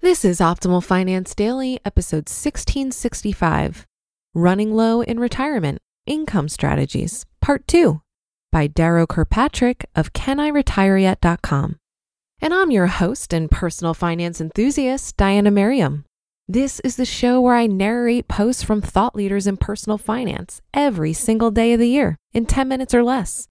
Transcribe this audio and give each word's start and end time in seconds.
This 0.00 0.24
is 0.24 0.38
Optimal 0.38 0.84
Finance 0.84 1.34
Daily, 1.34 1.80
episode 1.84 2.28
1665 2.28 3.84
Running 4.32 4.72
Low 4.72 5.00
in 5.02 5.18
Retirement 5.18 5.80
Income 6.06 6.50
Strategies, 6.50 7.26
Part 7.40 7.66
2 7.66 8.00
by 8.52 8.68
Darrow 8.68 9.08
Kirkpatrick 9.08 9.86
of 9.96 10.12
CanIRetireYet.com. 10.12 11.78
And 12.40 12.54
I'm 12.54 12.70
your 12.70 12.86
host 12.86 13.32
and 13.32 13.50
personal 13.50 13.92
finance 13.92 14.40
enthusiast, 14.40 15.16
Diana 15.16 15.50
Merriam. 15.50 16.04
This 16.46 16.78
is 16.84 16.94
the 16.94 17.04
show 17.04 17.40
where 17.40 17.56
I 17.56 17.66
narrate 17.66 18.28
posts 18.28 18.62
from 18.62 18.80
thought 18.80 19.16
leaders 19.16 19.48
in 19.48 19.56
personal 19.56 19.98
finance 19.98 20.62
every 20.72 21.12
single 21.12 21.50
day 21.50 21.72
of 21.72 21.80
the 21.80 21.88
year 21.88 22.16
in 22.32 22.46
10 22.46 22.68
minutes 22.68 22.94
or 22.94 23.02
less. 23.02 23.48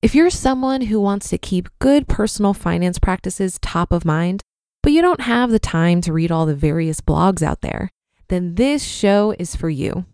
If 0.00 0.14
you're 0.14 0.30
someone 0.30 0.80
who 0.80 1.02
wants 1.02 1.28
to 1.28 1.38
keep 1.38 1.68
good 1.80 2.08
personal 2.08 2.54
finance 2.54 2.98
practices 2.98 3.58
top 3.60 3.92
of 3.92 4.06
mind, 4.06 4.42
but 4.82 4.92
you 4.92 5.00
don't 5.02 5.20
have 5.22 5.50
the 5.50 5.58
time 5.58 6.00
to 6.02 6.12
read 6.12 6.32
all 6.32 6.46
the 6.46 6.54
various 6.54 7.00
blogs 7.00 7.42
out 7.42 7.60
there, 7.60 7.90
then 8.28 8.54
this 8.56 8.82
show 8.82 9.34
is 9.38 9.54
for 9.54 9.70
you. 9.70 10.04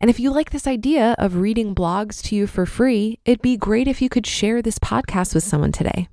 And 0.00 0.08
if 0.08 0.18
you 0.18 0.32
like 0.32 0.50
this 0.50 0.66
idea 0.66 1.14
of 1.18 1.36
reading 1.36 1.74
blogs 1.74 2.22
to 2.24 2.34
you 2.34 2.46
for 2.46 2.64
free, 2.64 3.18
it'd 3.24 3.42
be 3.42 3.56
great 3.56 3.86
if 3.86 4.00
you 4.00 4.08
could 4.08 4.26
share 4.26 4.62
this 4.62 4.78
podcast 4.78 5.34
with 5.34 5.44
someone 5.44 5.72
today. 5.72 6.08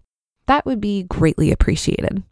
That 0.45 0.65
would 0.65 0.81
be 0.81 1.03
greatly 1.03 1.51
appreciated. 1.51 2.23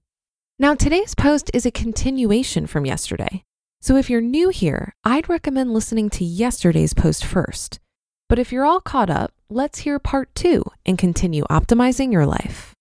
Now, 0.60 0.76
today's 0.76 1.16
post 1.16 1.50
is 1.54 1.66
a 1.66 1.72
continuation 1.72 2.68
from 2.68 2.86
yesterday. 2.86 3.44
So 3.82 3.96
if 3.96 4.10
you're 4.10 4.22
new 4.22 4.50
here, 4.50 4.94
I'd 5.04 5.30
recommend 5.30 5.74
listening 5.74 6.10
to 6.12 6.26
yesterday's 6.26 6.94
post 6.94 7.24
first. 7.24 7.80
But 8.28 8.40
if 8.40 8.52
you're 8.52 8.66
all 8.66 8.82
caught 8.82 9.10
up, 9.10 9.34
let's 9.50 9.80
hear 9.80 10.00
part 10.00 10.34
two 10.36 10.64
and 10.86 10.98
continue 10.98 11.44
optimizing 11.50 12.12
your 12.12 12.26
life. 12.26 12.75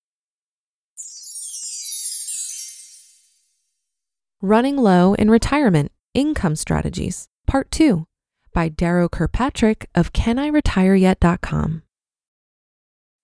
Running 4.44 4.76
Low 4.76 5.14
in 5.14 5.30
Retirement 5.30 5.90
Income 6.12 6.56
Strategies, 6.56 7.30
Part 7.46 7.70
2 7.70 8.06
by 8.52 8.68
Darrow 8.68 9.08
Kirkpatrick 9.08 9.88
of 9.94 10.12
CanIRetireYet.com. 10.12 11.82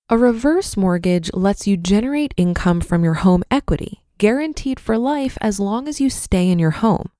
A 0.09 0.17
reverse 0.17 0.79
mortgage 0.79 1.31
lets 1.35 1.67
you 1.67 1.77
generate 1.77 2.33
income 2.39 2.81
from 2.81 3.05
your 3.05 3.21
home 3.21 3.43
equity, 3.51 4.03
guaranteed 4.17 4.81
for 4.81 4.97
life 4.97 5.37
as 5.43 5.61
long 5.61 5.89
as 5.89 6.01
you 6.01 6.09
stay 6.09 6.49
in 6.49 6.59
your 6.59 6.71
home. 6.71 7.11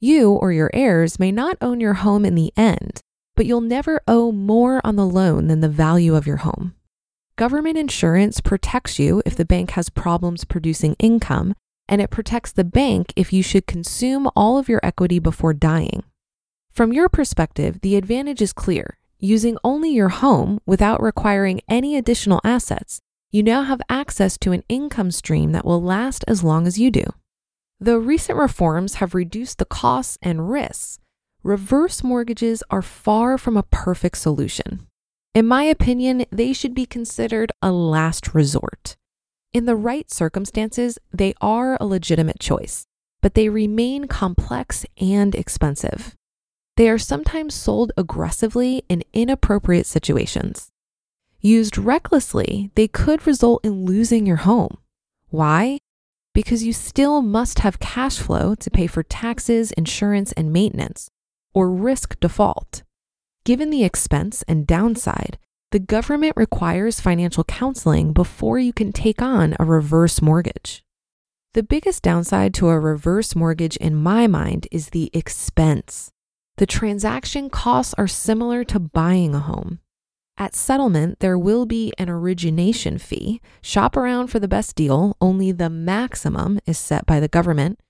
You 0.00 0.32
or 0.32 0.50
your 0.50 0.72
heirs 0.74 1.20
may 1.20 1.30
not 1.30 1.56
own 1.60 1.78
your 1.78 1.94
home 1.94 2.24
in 2.24 2.34
the 2.34 2.52
end, 2.56 2.98
but 3.36 3.46
you'll 3.46 3.60
never 3.60 4.02
owe 4.08 4.32
more 4.32 4.80
on 4.82 4.96
the 4.96 5.06
loan 5.06 5.46
than 5.46 5.60
the 5.60 5.68
value 5.68 6.16
of 6.16 6.26
your 6.26 6.38
home. 6.38 6.74
Government 7.36 7.78
insurance 7.78 8.40
protects 8.40 8.98
you 8.98 9.22
if 9.24 9.36
the 9.36 9.44
bank 9.44 9.70
has 9.70 9.90
problems 9.90 10.44
producing 10.44 10.96
income 10.98 11.54
and 11.88 12.00
it 12.00 12.10
protects 12.10 12.52
the 12.52 12.64
bank 12.64 13.12
if 13.16 13.32
you 13.32 13.42
should 13.42 13.66
consume 13.66 14.28
all 14.34 14.58
of 14.58 14.68
your 14.68 14.80
equity 14.82 15.18
before 15.18 15.54
dying. 15.54 16.02
From 16.70 16.92
your 16.92 17.08
perspective, 17.08 17.80
the 17.82 17.96
advantage 17.96 18.42
is 18.42 18.52
clear. 18.52 18.98
Using 19.20 19.56
only 19.62 19.90
your 19.90 20.08
home 20.08 20.60
without 20.66 21.02
requiring 21.02 21.60
any 21.68 21.96
additional 21.96 22.40
assets, 22.44 23.00
you 23.30 23.42
now 23.42 23.62
have 23.62 23.80
access 23.88 24.36
to 24.38 24.52
an 24.52 24.62
income 24.68 25.10
stream 25.10 25.52
that 25.52 25.64
will 25.64 25.82
last 25.82 26.24
as 26.28 26.44
long 26.44 26.66
as 26.66 26.78
you 26.78 26.90
do. 26.90 27.04
Though 27.80 27.98
recent 27.98 28.38
reforms 28.38 28.94
have 28.94 29.14
reduced 29.14 29.58
the 29.58 29.64
costs 29.64 30.18
and 30.22 30.50
risks, 30.50 30.98
reverse 31.42 32.02
mortgages 32.02 32.62
are 32.70 32.82
far 32.82 33.38
from 33.38 33.56
a 33.56 33.64
perfect 33.64 34.18
solution. 34.18 34.86
In 35.34 35.46
my 35.46 35.64
opinion, 35.64 36.26
they 36.30 36.52
should 36.52 36.74
be 36.74 36.86
considered 36.86 37.50
a 37.60 37.72
last 37.72 38.34
resort. 38.34 38.96
In 39.54 39.66
the 39.66 39.76
right 39.76 40.10
circumstances, 40.10 40.98
they 41.12 41.32
are 41.40 41.78
a 41.78 41.86
legitimate 41.86 42.40
choice, 42.40 42.86
but 43.22 43.34
they 43.34 43.48
remain 43.48 44.08
complex 44.08 44.84
and 45.00 45.32
expensive. 45.32 46.16
They 46.76 46.88
are 46.88 46.98
sometimes 46.98 47.54
sold 47.54 47.92
aggressively 47.96 48.82
in 48.88 49.04
inappropriate 49.12 49.86
situations. 49.86 50.70
Used 51.40 51.78
recklessly, 51.78 52.72
they 52.74 52.88
could 52.88 53.28
result 53.28 53.64
in 53.64 53.84
losing 53.84 54.26
your 54.26 54.38
home. 54.38 54.78
Why? 55.28 55.78
Because 56.34 56.64
you 56.64 56.72
still 56.72 57.22
must 57.22 57.60
have 57.60 57.78
cash 57.78 58.18
flow 58.18 58.56
to 58.56 58.70
pay 58.72 58.88
for 58.88 59.04
taxes, 59.04 59.70
insurance, 59.72 60.32
and 60.32 60.52
maintenance, 60.52 61.08
or 61.54 61.70
risk 61.70 62.18
default. 62.18 62.82
Given 63.44 63.70
the 63.70 63.84
expense 63.84 64.42
and 64.48 64.66
downside, 64.66 65.38
the 65.74 65.80
government 65.80 66.32
requires 66.36 67.00
financial 67.00 67.42
counseling 67.42 68.12
before 68.12 68.60
you 68.60 68.72
can 68.72 68.92
take 68.92 69.20
on 69.20 69.56
a 69.58 69.64
reverse 69.64 70.22
mortgage. 70.22 70.84
The 71.54 71.64
biggest 71.64 72.04
downside 72.04 72.54
to 72.54 72.68
a 72.68 72.78
reverse 72.78 73.34
mortgage, 73.34 73.76
in 73.78 73.96
my 73.96 74.28
mind, 74.28 74.68
is 74.70 74.90
the 74.90 75.10
expense. 75.12 76.12
The 76.58 76.66
transaction 76.66 77.50
costs 77.50 77.92
are 77.94 78.06
similar 78.06 78.62
to 78.62 78.78
buying 78.78 79.34
a 79.34 79.40
home. 79.40 79.80
At 80.38 80.54
settlement, 80.54 81.18
there 81.18 81.36
will 81.36 81.66
be 81.66 81.92
an 81.98 82.08
origination 82.08 82.96
fee. 82.98 83.40
Shop 83.60 83.96
around 83.96 84.28
for 84.28 84.38
the 84.38 84.46
best 84.46 84.76
deal, 84.76 85.16
only 85.20 85.50
the 85.50 85.70
maximum 85.70 86.60
is 86.66 86.78
set 86.78 87.04
by 87.04 87.18
the 87.18 87.26
government. 87.26 87.80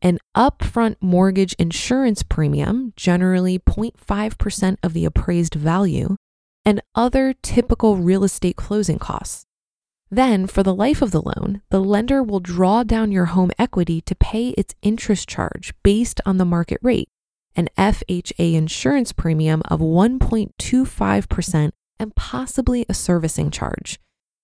An 0.00 0.20
upfront 0.34 0.96
mortgage 1.02 1.52
insurance 1.58 2.22
premium, 2.22 2.94
generally 2.96 3.58
0.5% 3.58 4.78
of 4.82 4.94
the 4.94 5.04
appraised 5.04 5.54
value, 5.54 6.16
and 6.66 6.82
other 6.96 7.32
typical 7.42 7.96
real 7.96 8.24
estate 8.24 8.56
closing 8.56 8.98
costs. 8.98 9.46
Then, 10.10 10.46
for 10.46 10.62
the 10.62 10.74
life 10.74 11.00
of 11.00 11.12
the 11.12 11.22
loan, 11.22 11.62
the 11.70 11.80
lender 11.80 12.22
will 12.22 12.40
draw 12.40 12.82
down 12.82 13.12
your 13.12 13.26
home 13.26 13.52
equity 13.58 14.00
to 14.02 14.14
pay 14.16 14.50
its 14.50 14.74
interest 14.82 15.28
charge 15.28 15.72
based 15.82 16.20
on 16.26 16.36
the 16.36 16.44
market 16.44 16.78
rate, 16.82 17.08
an 17.54 17.68
FHA 17.78 18.54
insurance 18.54 19.12
premium 19.12 19.62
of 19.66 19.80
1.25%, 19.80 21.70
and 21.98 22.14
possibly 22.14 22.84
a 22.88 22.94
servicing 22.94 23.50
charge. 23.50 23.98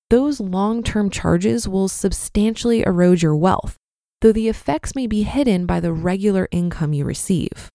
Those 0.08 0.41
long 0.41 0.82
term 0.82 1.11
charges 1.11 1.69
will 1.69 1.88
substantially 1.88 2.82
erode 2.82 3.23
your 3.23 3.37
wealth, 3.37 3.76
though 4.20 4.32
the 4.32 4.49
effects 4.49 4.94
may 4.94 5.06
be 5.06 5.23
hidden 5.23 5.67
by 5.67 5.81
the 5.81 5.93
regular 5.93 6.49
income 6.50 6.93
you 6.93 7.05
receive. 7.05 7.72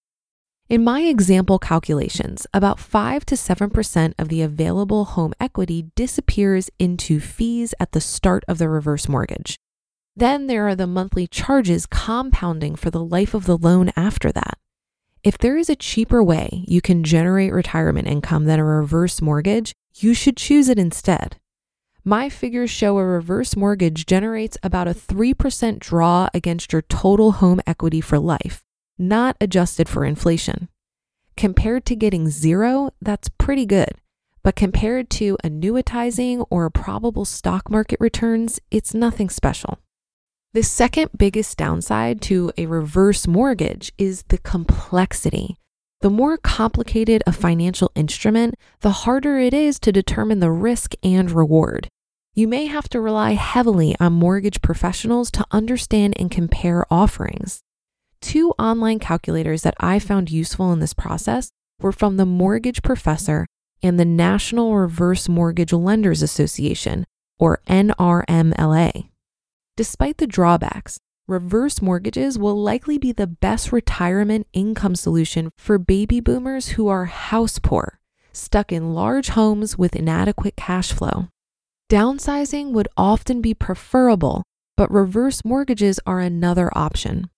In 0.70 0.84
my 0.84 1.04
example 1.04 1.60
calculations, 1.60 2.46
about 2.54 2.78
5 2.78 3.26
to 3.28 3.36
7% 3.36 4.14
of 4.20 4.28
the 4.28 4.42
available 4.42 5.06
home 5.06 5.34
equity 5.40 5.86
disappears 5.96 6.70
into 6.78 7.22
fees 7.22 7.74
at 7.80 7.94
the 7.94 8.02
start 8.02 8.44
of 8.50 8.58
the 8.58 8.68
reverse 8.68 9.08
mortgage. 9.08 9.56
Then 10.14 10.48
there 10.48 10.68
are 10.68 10.76
the 10.76 10.86
monthly 10.86 11.26
charges 11.26 11.86
compounding 11.86 12.76
for 12.76 12.92
the 12.92 13.02
life 13.04 13.34
of 13.34 13.46
the 13.46 13.58
loan 13.58 13.94
after 13.96 14.30
that. 14.34 14.58
If 15.24 15.38
there 15.38 15.56
is 15.56 15.70
a 15.70 15.76
cheaper 15.76 16.22
way 16.22 16.66
you 16.68 16.82
can 16.82 17.06
generate 17.06 17.54
retirement 17.54 18.10
income 18.10 18.44
than 18.44 18.60
a 18.60 18.66
reverse 18.66 19.22
mortgage, 19.22 19.72
you 19.96 20.14
should 20.14 20.36
choose 20.36 20.68
it 20.68 20.78
instead. 20.78 21.38
My 22.04 22.28
figures 22.28 22.70
show 22.70 22.98
a 22.98 23.06
reverse 23.06 23.56
mortgage 23.56 24.06
generates 24.06 24.58
about 24.62 24.90
a 24.90 24.94
3% 24.94 25.80
draw 25.80 26.28
against 26.34 26.74
your 26.74 26.82
total 26.82 27.34
home 27.34 27.62
equity 27.66 28.02
for 28.02 28.20
life 28.20 28.66
not 28.98 29.38
adjusted 29.40 29.88
for 29.88 30.06
inflation. 30.06 30.70
Compared 31.36 31.86
to 31.86 31.96
getting 31.96 32.30
zero, 32.30 32.92
that's 33.02 33.30
pretty 33.30 33.66
good. 33.66 33.92
But 34.44 34.56
compared 34.56 35.10
to 35.12 35.38
annuitizing 35.44 36.46
or 36.50 36.70
probable 36.70 37.26
stock 37.26 37.70
market 37.70 38.00
returns, 38.00 38.60
it's 38.72 38.94
nothing 38.94 39.30
special. 39.30 39.80
The 40.54 40.64
second 40.64 41.12
biggest 41.18 41.58
downside 41.58 42.22
to 42.24 42.52
a 42.58 42.66
reverse 42.66 43.28
mortgage 43.28 43.92
is 43.98 44.24
the 44.30 44.38
complexity. 44.38 45.58
The 46.02 46.10
more 46.10 46.38
complicated 46.38 47.22
a 47.28 47.32
financial 47.32 47.92
instrument, 47.94 48.56
the 48.82 48.92
harder 48.92 49.38
it 49.38 49.54
is 49.54 49.80
to 49.82 49.92
determine 49.92 50.40
the 50.40 50.52
risk 50.52 50.94
and 51.04 51.30
reward. 51.30 51.90
You 52.34 52.48
may 52.48 52.68
have 52.68 52.88
to 52.90 53.02
rely 53.02 53.34
heavily 53.34 53.96
on 54.00 54.14
mortgage 54.14 54.62
professionals 54.62 55.30
to 55.32 55.46
understand 55.52 56.14
and 56.18 56.32
compare 56.32 56.86
offerings. 56.90 57.62
Two 58.22 58.52
online 58.58 59.00
calculators 59.00 59.62
that 59.62 59.76
I 59.80 60.00
found 60.00 60.32
useful 60.32 60.72
in 60.74 60.80
this 60.80 60.94
process 60.94 61.50
were 61.80 61.92
from 61.92 62.18
the 62.18 62.26
Mortgage 62.26 62.82
Professor 62.82 63.46
and 63.84 64.00
the 64.00 64.06
National 64.06 64.76
Reverse 64.76 65.30
Mortgage 65.30 65.72
Lenders 65.72 66.24
Association, 66.24 67.06
or 67.40 67.62
NRMLA. 67.68 69.10
Despite 69.76 70.18
the 70.18 70.26
drawbacks, 70.26 70.98
reverse 71.28 71.82
mortgages 71.82 72.40
will 72.40 72.60
likely 72.60 72.98
be 72.98 73.12
the 73.12 73.28
best 73.28 73.72
retirement 73.72 74.48
income 74.54 74.96
solution 74.96 75.52
for 75.58 75.78
baby 75.78 76.20
boomers 76.20 76.70
who 76.70 76.88
are 76.88 77.06
house 77.06 77.60
poor, 77.60 78.00
stuck 78.32 78.72
in 78.72 78.96
large 78.96 79.30
homes 79.30 79.78
with 79.78 79.96
inadequate 79.96 80.56
cash 80.56 80.92
flow. 80.92 81.28
Downsizing 81.92 82.72
would 82.72 82.88
often 82.98 83.42
be 83.42 83.54
preferable, 83.54 84.44
but 84.76 84.92
reverse 84.92 85.46
mortgages 85.46 86.00
are 86.08 86.20
another 86.20 86.76
option. 86.76 87.30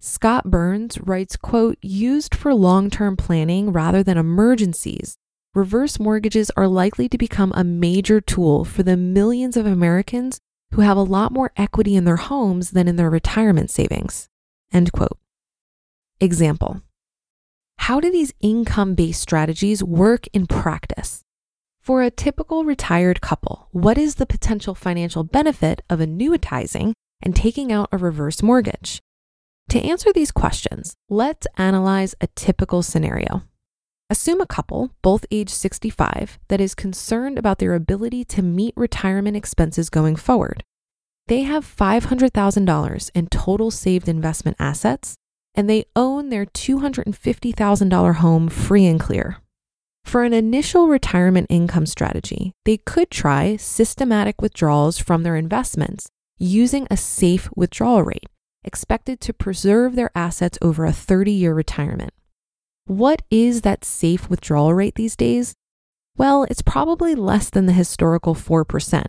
Scott 0.00 0.48
Burns 0.48 1.00
writes, 1.00 1.36
quote, 1.36 1.76
used 1.82 2.32
for 2.32 2.54
long-term 2.54 3.16
planning 3.16 3.72
rather 3.72 4.04
than 4.04 4.16
emergencies, 4.16 5.16
reverse 5.54 5.98
mortgages 5.98 6.52
are 6.56 6.68
likely 6.68 7.08
to 7.08 7.18
become 7.18 7.52
a 7.54 7.64
major 7.64 8.20
tool 8.20 8.64
for 8.64 8.84
the 8.84 8.96
millions 8.96 9.56
of 9.56 9.66
Americans 9.66 10.38
who 10.72 10.82
have 10.82 10.96
a 10.96 11.02
lot 11.02 11.32
more 11.32 11.50
equity 11.56 11.96
in 11.96 12.04
their 12.04 12.16
homes 12.16 12.70
than 12.70 12.86
in 12.86 12.94
their 12.94 13.10
retirement 13.10 13.70
savings. 13.70 14.28
End 14.72 14.92
quote. 14.92 15.18
Example 16.20 16.82
How 17.78 17.98
do 17.98 18.10
these 18.12 18.32
income 18.40 18.94
based 18.94 19.20
strategies 19.20 19.82
work 19.82 20.28
in 20.32 20.46
practice? 20.46 21.24
For 21.80 22.02
a 22.02 22.10
typical 22.10 22.64
retired 22.64 23.20
couple, 23.20 23.68
what 23.72 23.98
is 23.98 24.16
the 24.16 24.26
potential 24.26 24.76
financial 24.76 25.24
benefit 25.24 25.82
of 25.90 25.98
annuitizing 25.98 26.92
and 27.20 27.34
taking 27.34 27.72
out 27.72 27.88
a 27.90 27.98
reverse 27.98 28.42
mortgage? 28.42 29.00
To 29.70 29.80
answer 29.80 30.14
these 30.14 30.30
questions, 30.30 30.96
let's 31.10 31.46
analyze 31.58 32.14
a 32.22 32.28
typical 32.28 32.82
scenario. 32.82 33.42
Assume 34.08 34.40
a 34.40 34.46
couple, 34.46 34.92
both 35.02 35.26
age 35.30 35.50
65, 35.50 36.38
that 36.48 36.60
is 36.60 36.74
concerned 36.74 37.38
about 37.38 37.58
their 37.58 37.74
ability 37.74 38.24
to 38.24 38.40
meet 38.40 38.72
retirement 38.78 39.36
expenses 39.36 39.90
going 39.90 40.16
forward. 40.16 40.64
They 41.26 41.42
have 41.42 41.66
$500,000 41.66 43.10
in 43.14 43.26
total 43.26 43.70
saved 43.70 44.08
investment 44.08 44.56
assets, 44.58 45.16
and 45.54 45.68
they 45.68 45.84
own 45.94 46.30
their 46.30 46.46
$250,000 46.46 48.14
home 48.14 48.48
free 48.48 48.86
and 48.86 48.98
clear. 48.98 49.36
For 50.06 50.24
an 50.24 50.32
initial 50.32 50.88
retirement 50.88 51.48
income 51.50 51.84
strategy, 51.84 52.52
they 52.64 52.78
could 52.78 53.10
try 53.10 53.56
systematic 53.56 54.40
withdrawals 54.40 54.96
from 54.96 55.24
their 55.24 55.36
investments 55.36 56.08
using 56.38 56.86
a 56.90 56.96
safe 56.96 57.50
withdrawal 57.54 58.02
rate, 58.02 58.24
expected 58.64 59.20
to 59.20 59.32
preserve 59.32 59.94
their 59.94 60.10
assets 60.14 60.58
over 60.62 60.84
a 60.84 60.92
30 60.92 61.32
year 61.32 61.54
retirement. 61.54 62.12
What 62.86 63.22
is 63.30 63.62
that 63.62 63.84
safe 63.84 64.30
withdrawal 64.30 64.74
rate 64.74 64.94
these 64.94 65.16
days? 65.16 65.54
Well, 66.16 66.44
it's 66.44 66.62
probably 66.62 67.14
less 67.14 67.50
than 67.50 67.66
the 67.66 67.72
historical 67.72 68.34
4%. 68.34 69.06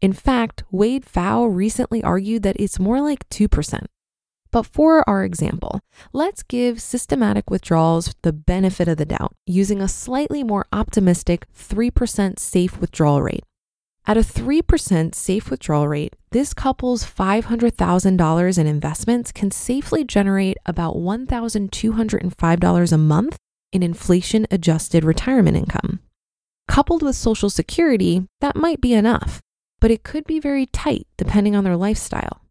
In 0.00 0.12
fact, 0.12 0.64
Wade 0.70 1.04
Pfau 1.06 1.48
recently 1.52 2.02
argued 2.02 2.42
that 2.42 2.56
it's 2.58 2.78
more 2.78 3.00
like 3.00 3.28
2%. 3.30 3.86
But 4.50 4.66
for 4.66 5.08
our 5.08 5.24
example, 5.24 5.80
let's 6.12 6.44
give 6.44 6.80
systematic 6.80 7.50
withdrawals 7.50 8.14
the 8.22 8.32
benefit 8.32 8.86
of 8.86 8.98
the 8.98 9.06
doubt 9.06 9.34
using 9.46 9.80
a 9.80 9.88
slightly 9.88 10.44
more 10.44 10.66
optimistic 10.72 11.46
3% 11.52 12.38
safe 12.38 12.78
withdrawal 12.80 13.20
rate. 13.20 13.42
At 14.06 14.18
a 14.18 14.20
3% 14.20 15.14
safe 15.14 15.50
withdrawal 15.50 15.88
rate, 15.88 16.14
this 16.30 16.52
couple's 16.52 17.06
$500,000 17.06 18.58
in 18.58 18.66
investments 18.66 19.32
can 19.32 19.50
safely 19.50 20.04
generate 20.04 20.58
about 20.66 20.96
$1,205 20.96 22.92
a 22.92 22.98
month 22.98 23.38
in 23.72 23.82
inflation 23.82 24.46
adjusted 24.50 25.04
retirement 25.04 25.56
income. 25.56 26.00
Coupled 26.68 27.02
with 27.02 27.16
Social 27.16 27.48
Security, 27.48 28.26
that 28.42 28.56
might 28.56 28.82
be 28.82 28.92
enough, 28.92 29.40
but 29.80 29.90
it 29.90 30.02
could 30.02 30.26
be 30.26 30.38
very 30.38 30.66
tight 30.66 31.06
depending 31.16 31.56
on 31.56 31.64
their 31.64 31.76
lifestyle. 31.76 32.42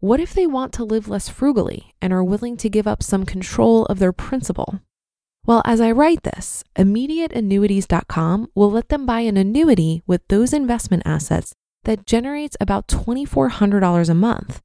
What 0.00 0.20
if 0.20 0.34
they 0.34 0.46
want 0.46 0.74
to 0.74 0.84
live 0.84 1.08
less 1.08 1.30
frugally 1.30 1.94
and 2.02 2.12
are 2.12 2.24
willing 2.24 2.58
to 2.58 2.68
give 2.68 2.86
up 2.86 3.02
some 3.02 3.24
control 3.24 3.86
of 3.86 3.98
their 3.98 4.12
principal? 4.12 4.80
Well, 5.44 5.62
as 5.64 5.80
I 5.80 5.90
write 5.90 6.22
this, 6.22 6.62
immediateannuities.com 6.76 8.48
will 8.54 8.70
let 8.70 8.90
them 8.90 9.04
buy 9.04 9.20
an 9.20 9.36
annuity 9.36 10.02
with 10.06 10.26
those 10.28 10.52
investment 10.52 11.02
assets 11.04 11.52
that 11.82 12.06
generates 12.06 12.56
about 12.60 12.86
$2,400 12.86 14.08
a 14.08 14.14
month. 14.14 14.60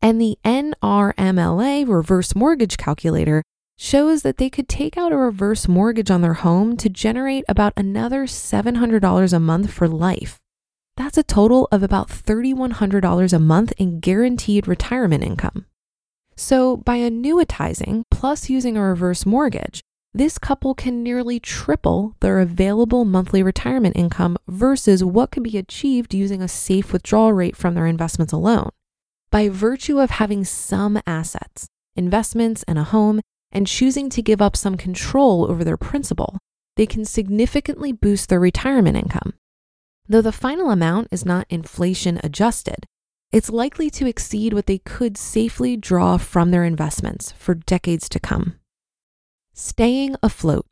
And 0.00 0.20
the 0.20 0.38
NRMLA 0.44 1.88
reverse 1.88 2.36
mortgage 2.36 2.76
calculator 2.76 3.42
shows 3.76 4.22
that 4.22 4.36
they 4.36 4.48
could 4.48 4.68
take 4.68 4.96
out 4.96 5.10
a 5.10 5.16
reverse 5.16 5.66
mortgage 5.66 6.10
on 6.10 6.20
their 6.20 6.34
home 6.34 6.76
to 6.76 6.88
generate 6.88 7.44
about 7.48 7.72
another 7.76 8.26
$700 8.26 9.32
a 9.32 9.40
month 9.40 9.72
for 9.72 9.88
life. 9.88 10.38
That's 10.96 11.18
a 11.18 11.24
total 11.24 11.66
of 11.72 11.82
about 11.82 12.08
$3,100 12.08 13.32
a 13.32 13.38
month 13.40 13.72
in 13.76 13.98
guaranteed 13.98 14.68
retirement 14.68 15.24
income. 15.24 15.66
So, 16.36 16.76
by 16.76 16.98
annuitizing 16.98 18.04
plus 18.10 18.48
using 18.48 18.76
a 18.76 18.82
reverse 18.82 19.26
mortgage, 19.26 19.82
this 20.14 20.38
couple 20.38 20.74
can 20.74 21.02
nearly 21.02 21.40
triple 21.40 22.14
their 22.20 22.38
available 22.38 23.04
monthly 23.06 23.42
retirement 23.42 23.96
income 23.96 24.36
versus 24.46 25.02
what 25.02 25.30
could 25.30 25.42
be 25.42 25.56
achieved 25.56 26.12
using 26.12 26.42
a 26.42 26.48
safe 26.48 26.92
withdrawal 26.92 27.32
rate 27.32 27.56
from 27.56 27.74
their 27.74 27.86
investments 27.86 28.32
alone. 28.32 28.68
By 29.30 29.48
virtue 29.48 29.98
of 29.98 30.10
having 30.10 30.44
some 30.44 31.00
assets, 31.06 31.66
investments, 31.96 32.62
and 32.68 32.78
a 32.78 32.84
home, 32.84 33.22
and 33.50 33.66
choosing 33.66 34.10
to 34.10 34.22
give 34.22 34.42
up 34.42 34.54
some 34.54 34.76
control 34.76 35.50
over 35.50 35.64
their 35.64 35.78
principal, 35.78 36.38
they 36.76 36.84
can 36.86 37.06
significantly 37.06 37.92
boost 37.92 38.28
their 38.28 38.40
retirement 38.40 38.98
income. 38.98 39.32
Though 40.06 40.22
the 40.22 40.32
final 40.32 40.70
amount 40.70 41.08
is 41.10 41.24
not 41.24 41.46
inflation 41.48 42.20
adjusted, 42.22 42.84
it's 43.30 43.48
likely 43.48 43.88
to 43.90 44.06
exceed 44.06 44.52
what 44.52 44.66
they 44.66 44.78
could 44.78 45.16
safely 45.16 45.74
draw 45.74 46.18
from 46.18 46.50
their 46.50 46.64
investments 46.64 47.32
for 47.32 47.54
decades 47.54 48.10
to 48.10 48.20
come 48.20 48.58
staying 49.52 50.16
afloat. 50.22 50.66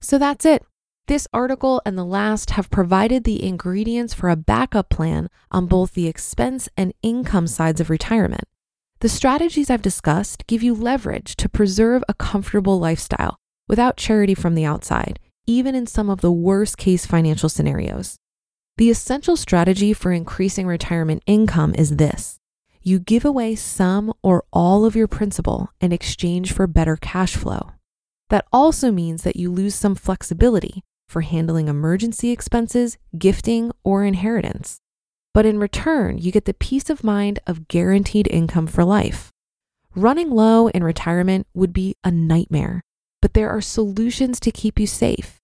So 0.00 0.18
that's 0.18 0.44
it. 0.44 0.64
This 1.08 1.28
article 1.32 1.80
and 1.86 1.96
the 1.96 2.04
last 2.04 2.50
have 2.50 2.68
provided 2.68 3.22
the 3.22 3.44
ingredients 3.44 4.12
for 4.12 4.28
a 4.28 4.36
backup 4.36 4.88
plan 4.88 5.28
on 5.52 5.66
both 5.66 5.92
the 5.92 6.08
expense 6.08 6.68
and 6.76 6.92
income 7.00 7.46
sides 7.46 7.80
of 7.80 7.90
retirement. 7.90 8.44
The 9.00 9.08
strategies 9.08 9.70
I've 9.70 9.82
discussed 9.82 10.46
give 10.46 10.62
you 10.62 10.74
leverage 10.74 11.36
to 11.36 11.48
preserve 11.48 12.02
a 12.08 12.14
comfortable 12.14 12.80
lifestyle 12.80 13.38
without 13.68 13.96
charity 13.96 14.34
from 14.34 14.54
the 14.54 14.64
outside, 14.64 15.20
even 15.46 15.74
in 15.74 15.86
some 15.86 16.10
of 16.10 16.22
the 16.22 16.32
worst 16.32 16.76
case 16.76 17.06
financial 17.06 17.48
scenarios. 17.48 18.16
The 18.76 18.90
essential 18.90 19.36
strategy 19.36 19.92
for 19.92 20.12
increasing 20.12 20.66
retirement 20.66 21.22
income 21.26 21.74
is 21.76 21.96
this 21.96 22.40
you 22.82 22.98
give 22.98 23.24
away 23.24 23.54
some 23.54 24.12
or 24.22 24.44
all 24.52 24.84
of 24.84 24.96
your 24.96 25.08
principal 25.08 25.70
in 25.80 25.92
exchange 25.92 26.52
for 26.52 26.66
better 26.66 26.96
cash 26.96 27.36
flow. 27.36 27.72
That 28.30 28.46
also 28.52 28.90
means 28.90 29.22
that 29.22 29.36
you 29.36 29.50
lose 29.50 29.74
some 29.74 29.94
flexibility 29.94 30.82
for 31.08 31.20
handling 31.20 31.68
emergency 31.68 32.30
expenses, 32.30 32.98
gifting, 33.16 33.70
or 33.84 34.04
inheritance. 34.04 34.80
But 35.32 35.46
in 35.46 35.58
return, 35.58 36.18
you 36.18 36.32
get 36.32 36.46
the 36.46 36.54
peace 36.54 36.90
of 36.90 37.04
mind 37.04 37.38
of 37.46 37.68
guaranteed 37.68 38.26
income 38.28 38.66
for 38.66 38.84
life. 38.84 39.30
Running 39.94 40.30
low 40.30 40.68
in 40.68 40.82
retirement 40.82 41.46
would 41.54 41.72
be 41.72 41.94
a 42.02 42.10
nightmare, 42.10 42.82
but 43.22 43.34
there 43.34 43.50
are 43.50 43.60
solutions 43.60 44.40
to 44.40 44.50
keep 44.50 44.78
you 44.78 44.86
safe. 44.86 45.40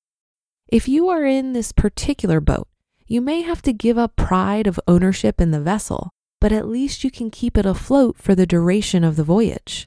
If 0.69 0.89
you 0.89 1.09
are 1.09 1.25
in 1.25 1.53
this 1.53 1.73
particular 1.73 2.41
boat, 2.41 2.69
you 3.07 3.21
may 3.21 3.43
have 3.43 3.63
to 3.63 3.73
give 3.73 3.99
up 3.99 4.17
pride 4.17 4.67
of 4.67 4.81
ownership 4.89 5.41
in 5.41 5.51
the 5.51 5.61
vessel, 5.61 6.11
but 6.41 6.53
at 6.53 6.67
least 6.67 7.05
you 7.05 7.11
can 7.11 7.31
keep 7.31 7.57
it 7.57 7.67
afloat 7.67 8.17
for 8.17 8.35
the 8.35 8.47
duration 8.47 9.05
of 9.05 9.17
the 9.17 9.25
voyage. 9.25 9.87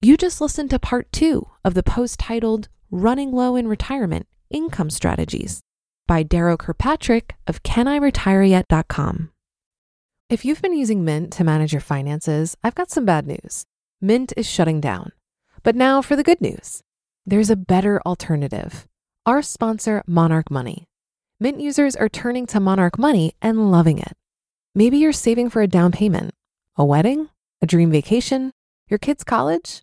You 0.00 0.16
just 0.16 0.40
listened 0.40 0.70
to 0.70 0.78
part 0.78 1.10
two 1.10 1.48
of 1.64 1.74
the 1.74 1.82
post 1.82 2.20
titled 2.20 2.68
Running 2.88 3.32
Low 3.32 3.56
in 3.56 3.66
Retirement 3.66 4.28
Income 4.48 4.90
Strategies 4.90 5.60
by 6.06 6.22
Darrow 6.22 6.56
Kirkpatrick 6.56 7.34
of 7.48 7.64
CanIRetireYet.com. 7.64 9.30
If 10.30 10.44
you've 10.44 10.62
been 10.62 10.78
using 10.78 11.04
Mint 11.04 11.32
to 11.32 11.42
manage 11.42 11.72
your 11.72 11.80
finances, 11.80 12.56
I've 12.62 12.76
got 12.76 12.92
some 12.92 13.04
bad 13.04 13.26
news. 13.26 13.64
Mint 14.00 14.32
is 14.36 14.48
shutting 14.48 14.80
down. 14.80 15.10
But 15.64 15.74
now 15.74 16.00
for 16.00 16.14
the 16.14 16.22
good 16.22 16.40
news 16.40 16.80
there's 17.26 17.50
a 17.50 17.56
better 17.56 18.00
alternative. 18.06 18.86
Our 19.26 19.42
sponsor, 19.42 20.04
Monarch 20.06 20.48
Money. 20.48 20.84
Mint 21.40 21.60
users 21.60 21.96
are 21.96 22.08
turning 22.08 22.46
to 22.46 22.60
Monarch 22.60 23.00
Money 23.00 23.34
and 23.42 23.72
loving 23.72 23.98
it. 23.98 24.12
Maybe 24.76 24.98
you're 24.98 25.12
saving 25.12 25.50
for 25.50 25.60
a 25.60 25.66
down 25.66 25.90
payment, 25.90 26.34
a 26.76 26.84
wedding, 26.84 27.30
a 27.60 27.66
dream 27.66 27.90
vacation, 27.90 28.52
your 28.88 28.98
kids' 28.98 29.24
college. 29.24 29.82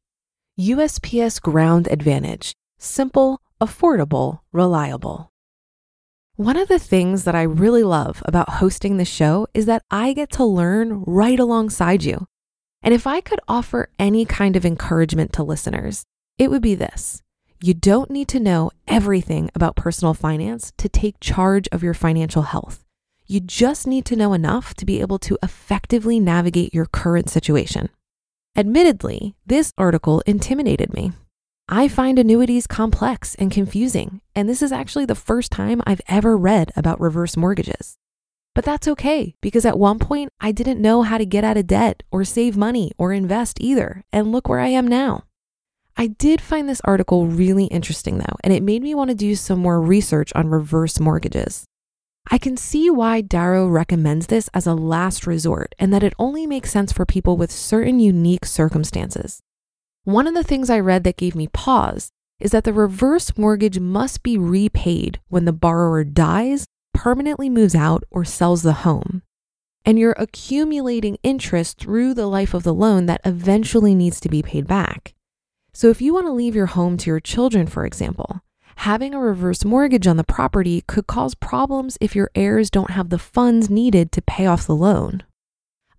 USPS 0.61 1.41
Ground 1.41 1.87
Advantage. 1.89 2.53
Simple, 2.77 3.41
affordable, 3.59 4.41
reliable. 4.51 5.31
One 6.35 6.55
of 6.55 6.67
the 6.67 6.77
things 6.77 7.23
that 7.23 7.33
I 7.33 7.41
really 7.41 7.81
love 7.81 8.21
about 8.25 8.47
hosting 8.61 8.97
the 8.97 9.05
show 9.05 9.47
is 9.55 9.65
that 9.65 9.81
I 9.89 10.13
get 10.13 10.29
to 10.33 10.45
learn 10.45 11.01
right 11.07 11.39
alongside 11.39 12.03
you. 12.03 12.27
And 12.83 12.93
if 12.93 13.07
I 13.07 13.21
could 13.21 13.39
offer 13.47 13.89
any 13.97 14.23
kind 14.23 14.55
of 14.55 14.63
encouragement 14.63 15.33
to 15.33 15.43
listeners, 15.43 16.03
it 16.37 16.51
would 16.51 16.61
be 16.61 16.75
this 16.75 17.23
you 17.59 17.73
don't 17.73 18.11
need 18.11 18.27
to 18.27 18.39
know 18.39 18.69
everything 18.87 19.49
about 19.55 19.75
personal 19.75 20.13
finance 20.13 20.73
to 20.77 20.87
take 20.87 21.19
charge 21.19 21.67
of 21.71 21.81
your 21.81 21.95
financial 21.95 22.43
health. 22.43 22.85
You 23.25 23.39
just 23.39 23.87
need 23.87 24.05
to 24.05 24.15
know 24.15 24.33
enough 24.33 24.75
to 24.75 24.85
be 24.85 25.01
able 25.01 25.17
to 25.19 25.39
effectively 25.41 26.19
navigate 26.19 26.71
your 26.71 26.85
current 26.85 27.31
situation. 27.31 27.89
Admittedly, 28.53 29.33
this 29.45 29.71
article 29.77 30.21
intimidated 30.25 30.93
me. 30.93 31.13
I 31.69 31.87
find 31.87 32.19
annuities 32.19 32.67
complex 32.67 33.33
and 33.35 33.49
confusing, 33.49 34.19
and 34.35 34.49
this 34.49 34.61
is 34.61 34.73
actually 34.73 35.05
the 35.05 35.15
first 35.15 35.53
time 35.53 35.81
I've 35.87 36.01
ever 36.09 36.35
read 36.35 36.69
about 36.75 36.99
reverse 36.99 37.37
mortgages. 37.37 37.95
But 38.53 38.65
that's 38.65 38.89
okay 38.89 39.35
because 39.39 39.65
at 39.65 39.79
one 39.79 39.99
point 39.99 40.33
I 40.41 40.51
didn't 40.51 40.81
know 40.81 41.03
how 41.03 41.17
to 41.17 41.25
get 41.25 41.45
out 41.45 41.55
of 41.55 41.67
debt 41.67 42.03
or 42.11 42.25
save 42.25 42.57
money 42.57 42.91
or 42.97 43.13
invest 43.13 43.61
either, 43.61 44.03
and 44.11 44.33
look 44.33 44.49
where 44.49 44.59
I 44.59 44.67
am 44.67 44.85
now. 44.85 45.23
I 45.95 46.07
did 46.07 46.41
find 46.41 46.67
this 46.67 46.81
article 46.83 47.27
really 47.27 47.65
interesting 47.65 48.17
though, 48.17 48.35
and 48.43 48.51
it 48.51 48.63
made 48.63 48.81
me 48.81 48.93
want 48.93 49.11
to 49.11 49.15
do 49.15 49.33
some 49.35 49.59
more 49.59 49.79
research 49.79 50.33
on 50.35 50.49
reverse 50.49 50.99
mortgages. 50.99 51.63
I 52.29 52.37
can 52.37 52.55
see 52.55 52.89
why 52.89 53.21
Darrow 53.21 53.67
recommends 53.67 54.27
this 54.27 54.49
as 54.53 54.67
a 54.67 54.73
last 54.73 55.25
resort 55.25 55.73
and 55.79 55.93
that 55.93 56.03
it 56.03 56.13
only 56.19 56.45
makes 56.45 56.71
sense 56.71 56.91
for 56.91 57.05
people 57.05 57.35
with 57.35 57.51
certain 57.51 57.99
unique 57.99 58.45
circumstances. 58.45 59.41
One 60.03 60.27
of 60.27 60.33
the 60.33 60.43
things 60.43 60.69
I 60.69 60.79
read 60.79 61.03
that 61.03 61.17
gave 61.17 61.35
me 61.35 61.47
pause 61.47 62.11
is 62.39 62.51
that 62.51 62.63
the 62.63 62.73
reverse 62.73 63.37
mortgage 63.37 63.79
must 63.79 64.23
be 64.23 64.37
repaid 64.37 65.19
when 65.29 65.45
the 65.45 65.53
borrower 65.53 66.03
dies, 66.03 66.65
permanently 66.93 67.49
moves 67.49 67.75
out, 67.75 68.03
or 68.09 68.25
sells 68.25 68.63
the 68.63 68.73
home. 68.73 69.21
And 69.85 69.99
you're 69.99 70.15
accumulating 70.17 71.17
interest 71.23 71.79
through 71.79 72.13
the 72.13 72.27
life 72.27 72.53
of 72.53 72.63
the 72.63 72.73
loan 72.73 73.05
that 73.07 73.21
eventually 73.25 73.95
needs 73.95 74.19
to 74.21 74.29
be 74.29 74.41
paid 74.41 74.67
back. 74.67 75.13
So, 75.73 75.89
if 75.89 76.01
you 76.01 76.13
want 76.13 76.27
to 76.27 76.33
leave 76.33 76.55
your 76.55 76.67
home 76.67 76.97
to 76.97 77.09
your 77.09 77.19
children, 77.19 77.65
for 77.65 77.85
example, 77.85 78.41
having 78.77 79.13
a 79.13 79.19
reverse 79.19 79.63
mortgage 79.65 80.07
on 80.07 80.17
the 80.17 80.23
property 80.23 80.81
could 80.87 81.07
cause 81.07 81.35
problems 81.35 81.97
if 82.01 82.15
your 82.15 82.31
heirs 82.35 82.69
don't 82.69 82.91
have 82.91 83.09
the 83.09 83.19
funds 83.19 83.69
needed 83.69 84.11
to 84.11 84.21
pay 84.21 84.45
off 84.45 84.67
the 84.67 84.75
loan. 84.75 85.23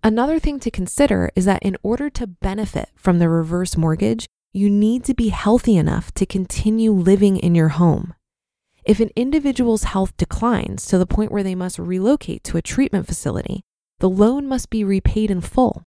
Another 0.05 0.39
thing 0.39 0.59
to 0.61 0.71
consider 0.71 1.31
is 1.37 1.45
that 1.45 1.63
in 1.63 1.77
order 1.83 2.11
to 2.11 2.27
benefit 2.27 2.89
from 2.97 3.19
the 3.19 3.29
reverse 3.29 3.77
mortgage, 3.77 4.27
you 4.53 4.69
need 4.69 5.05
to 5.05 5.15
be 5.15 5.29
healthy 5.29 5.77
enough 5.77 6.13
to 6.15 6.27
continue 6.27 6.93
living 6.93 7.37
in 7.37 7.55
your 7.55 7.71
home. 7.71 8.15
If 8.85 8.99
an 8.99 9.11
individual's 9.15 9.85
health 9.85 10.17
declines 10.17 10.87
to 10.87 10.99
the 10.99 11.07
point 11.07 11.31
where 11.31 11.45
they 11.45 11.55
must 11.55 11.79
relocate 11.79 12.43
to 12.45 12.57
a 12.57 12.63
treatment 12.63 13.07
facility, 13.07 13.63
the 14.01 14.11
loan 14.11 14.49
must 14.49 14.71
be 14.71 14.83
repaid 14.83 15.31
in 15.31 15.41
full. 15.41 15.85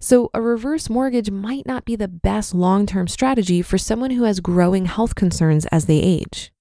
So, 0.00 0.30
a 0.34 0.40
reverse 0.40 0.90
mortgage 0.90 1.30
might 1.30 1.66
not 1.66 1.84
be 1.84 1.96
the 1.96 2.08
best 2.08 2.54
long 2.54 2.86
term 2.86 3.08
strategy 3.08 3.62
for 3.62 3.78
someone 3.78 4.10
who 4.10 4.24
has 4.24 4.40
growing 4.40 4.86
health 4.86 5.14
concerns 5.14 5.66
as 5.66 5.86
they 5.86 5.98
age. 5.98 6.52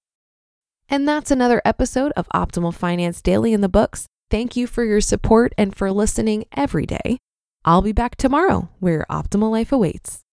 And 0.89 1.07
that's 1.07 1.31
another 1.31 1.61
episode 1.65 2.11
of 2.15 2.27
Optimal 2.29 2.73
Finance 2.73 3.21
Daily 3.21 3.53
in 3.53 3.61
the 3.61 3.69
books. 3.69 4.05
Thank 4.29 4.55
you 4.55 4.67
for 4.67 4.83
your 4.83 5.01
support 5.01 5.53
and 5.57 5.75
for 5.75 5.91
listening 5.91 6.45
every 6.55 6.85
day. 6.85 7.17
I'll 7.65 7.81
be 7.81 7.93
back 7.93 8.15
tomorrow 8.15 8.69
where 8.79 9.05
optimal 9.09 9.51
life 9.51 9.71
awaits. 9.71 10.19